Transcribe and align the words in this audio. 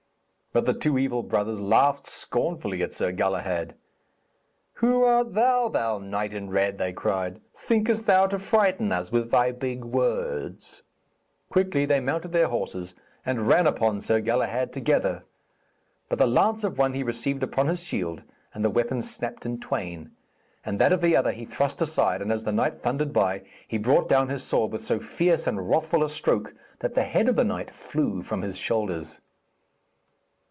But 0.53 0.65
the 0.65 0.73
two 0.73 0.97
evil 0.97 1.23
brothers 1.23 1.61
laughed 1.61 2.07
scornfully 2.07 2.83
at 2.83 2.93
Sir 2.93 3.13
Galahad. 3.13 3.73
'Who 4.73 5.03
art 5.05 5.33
thou, 5.33 5.69
thou 5.69 5.97
knight 5.97 6.33
in 6.33 6.49
red?' 6.49 6.77
they 6.77 6.91
cried. 6.91 7.39
'Thinkest 7.55 8.05
thou 8.05 8.27
to 8.27 8.37
frighten 8.37 8.91
us 8.91 9.13
with 9.13 9.31
thy 9.31 9.53
big 9.53 9.85
words?' 9.85 10.83
Quickly 11.49 11.85
they 11.85 12.01
mounted 12.01 12.33
their 12.33 12.49
horses 12.49 12.93
and 13.25 13.47
ran 13.47 13.65
upon 13.65 14.01
Sir 14.01 14.19
Galahad 14.19 14.73
together. 14.73 15.23
But 16.09 16.17
the 16.19 16.27
lance 16.27 16.65
of 16.65 16.77
one 16.77 16.91
he 16.91 17.01
received 17.03 17.43
upon 17.43 17.67
his 17.69 17.81
shield, 17.81 18.23
and 18.53 18.65
the 18.65 18.69
weapon 18.69 19.01
snapped 19.01 19.45
in 19.45 19.57
twain; 19.57 20.11
and 20.65 20.79
that 20.79 20.91
of 20.91 20.99
the 20.99 21.15
other 21.15 21.31
he 21.31 21.45
thrust 21.45 21.81
aside 21.81 22.21
and, 22.21 22.29
as 22.29 22.43
the 22.43 22.51
knight 22.51 22.81
thundered 22.81 23.13
by, 23.13 23.43
he 23.69 23.77
brought 23.77 24.09
down 24.09 24.27
his 24.27 24.43
sword, 24.43 24.73
with 24.73 24.83
so 24.83 24.99
fierce 24.99 25.47
and 25.47 25.69
wrathful 25.69 26.03
a 26.03 26.09
stroke, 26.09 26.53
that 26.79 26.93
the 26.93 27.03
head 27.03 27.29
of 27.29 27.37
the 27.37 27.45
knight 27.45 27.71
flew 27.73 28.21
from 28.21 28.41
his 28.41 28.57
shoulders. 28.57 29.21